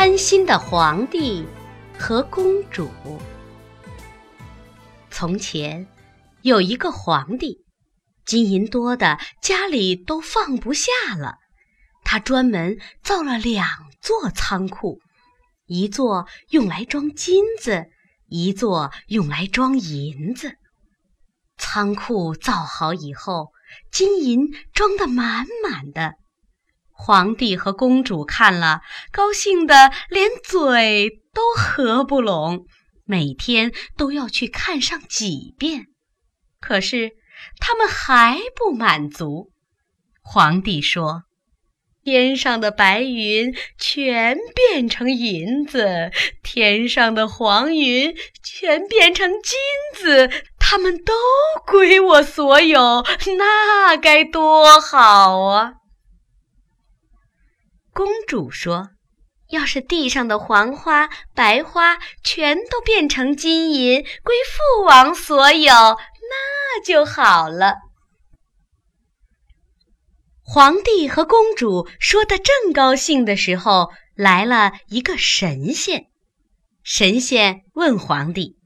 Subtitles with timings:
[0.00, 1.44] 贪心的皇帝
[1.98, 2.88] 和公主。
[5.10, 5.88] 从前
[6.42, 7.64] 有一个皇帝，
[8.24, 11.34] 金银多的家里都放不下了，
[12.04, 13.66] 他专门造了两
[14.00, 15.00] 座仓库，
[15.66, 17.86] 一座用来装金子，
[18.28, 20.52] 一座用来装银子。
[21.56, 23.48] 仓库造好以后，
[23.90, 26.14] 金银装得满满的。
[27.00, 32.66] 皇帝和公主看了，高兴得连嘴都合不拢，
[33.04, 35.86] 每天都要去看上几遍。
[36.60, 37.12] 可是
[37.60, 39.52] 他们还不满足。
[40.20, 41.22] 皇帝说
[42.04, 46.10] ：“天上的白云全变成银子，
[46.42, 49.56] 天上的黄云全变成金
[49.94, 51.14] 子，它们都
[51.64, 53.04] 归我所有，
[53.38, 55.74] 那该多好啊！”
[57.98, 58.90] 公主说
[59.50, 67.74] ：“要是地上的黄花、白花全都变成金银，归父王所有，那就好了。”
[70.46, 76.06] 皇帝和公主说的正高兴的时候，来了一个神仙。
[76.84, 78.60] 神仙问皇帝：“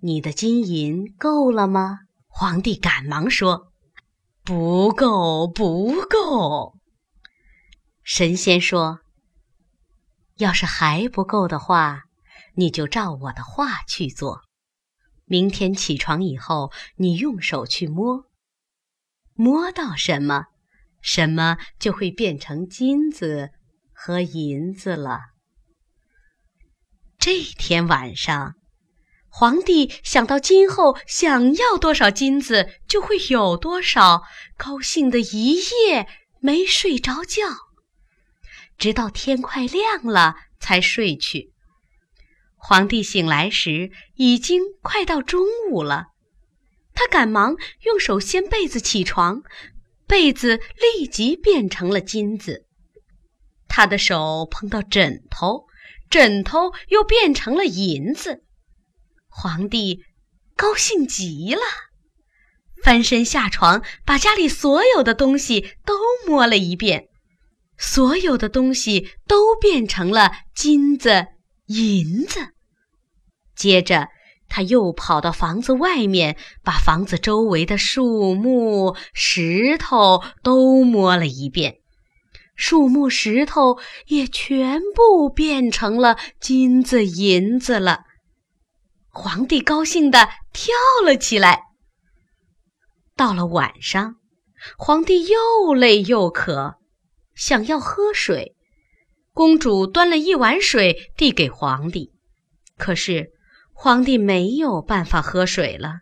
[0.00, 1.98] 你的金银够了吗？”
[2.32, 3.72] 皇帝赶忙说
[4.42, 6.76] ：“不够，不够。”
[8.10, 9.00] 神仙说
[10.40, 12.04] ：“要是还不够的话，
[12.54, 14.40] 你就照我的话去做。
[15.26, 18.24] 明天起床以后，你用手去摸，
[19.34, 20.46] 摸到什么，
[21.02, 23.50] 什么就会变成金子
[23.92, 25.20] 和银子了。”
[27.20, 28.54] 这天晚上，
[29.28, 34.22] 皇帝想到今后想要多少金子就会有多少，
[34.56, 36.08] 高兴的一夜
[36.40, 37.67] 没睡着觉。
[38.78, 41.52] 直到天快亮了才睡去。
[42.54, 46.06] 皇帝醒来时已经快到中午了，
[46.94, 49.42] 他赶忙用手掀被子起床，
[50.06, 50.58] 被子
[50.96, 52.66] 立即变成了金子。
[53.68, 55.66] 他的手碰到枕头，
[56.10, 58.44] 枕头又变成了银子。
[59.28, 60.04] 皇帝
[60.56, 61.60] 高兴极了，
[62.82, 65.94] 翻身下床，把家里所有的东西都
[66.26, 67.08] 摸了一遍。
[67.78, 71.28] 所有的东西都变成了金子、
[71.66, 72.48] 银子。
[73.54, 74.08] 接着，
[74.48, 81.76] 他又跑到房子外面，把房子周围的树木、石头都摸了一遍，
[82.56, 88.04] 树木、石头也全部变成了金子、银子了。
[89.10, 90.74] 皇帝高兴地跳
[91.04, 91.62] 了起来。
[93.16, 94.16] 到了晚上，
[94.76, 96.77] 皇帝又累又渴。
[97.38, 98.56] 想要喝水，
[99.32, 102.12] 公主端了一碗水递给皇帝，
[102.76, 103.30] 可是
[103.72, 106.00] 皇帝没有办法喝水了。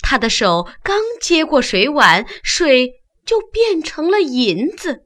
[0.00, 5.04] 他的手刚接过水碗，水就变成了银子。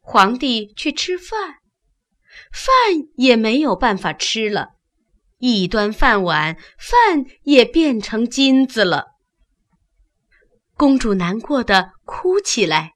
[0.00, 1.56] 皇帝去吃饭，
[2.52, 2.70] 饭
[3.16, 4.68] 也没有办法吃了。
[5.38, 9.06] 一端饭碗，饭也变成金子了。
[10.76, 12.92] 公主难过的哭起来。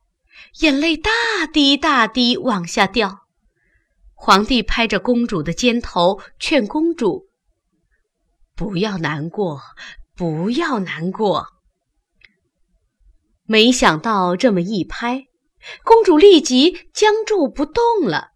[0.60, 1.10] 眼泪大
[1.52, 3.26] 滴大滴往下掉，
[4.14, 7.28] 皇帝拍着公主的肩头，劝公主
[8.54, 9.60] ：“不要难过，
[10.14, 11.46] 不要难过。”
[13.44, 15.26] 没想到这么一拍，
[15.84, 18.28] 公主立即僵住不动了，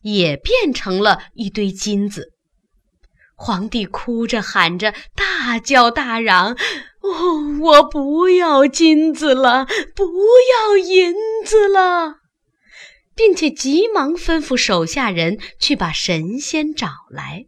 [0.00, 2.32] 也变成了一堆金子。
[3.36, 6.56] 皇帝哭着喊着，大叫大嚷
[7.00, 11.14] ：“哦，我不要金子了，不要银
[11.44, 12.16] 子了！”
[13.14, 17.46] 并且急忙吩咐手下人去把神仙找来。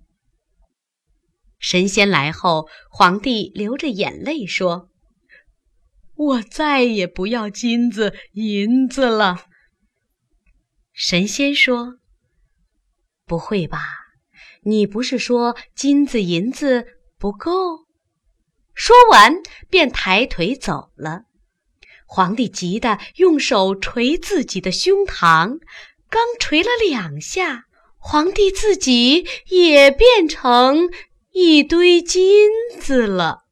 [1.59, 4.89] 神仙来后，皇帝流着眼泪说
[6.17, 9.45] ：“我再也不要金子银子了。”
[10.93, 11.99] 神仙说
[13.27, 13.79] ：“不会吧？”
[14.65, 16.85] 你不是说金子银子
[17.19, 17.87] 不够？
[18.83, 21.25] 说完便抬腿走了。
[22.07, 25.59] 皇帝急得用手捶自己的胸膛，
[26.09, 27.67] 刚捶了两下，
[27.99, 30.89] 皇帝自己也变成
[31.33, 32.49] 一堆金
[32.81, 33.45] 子了。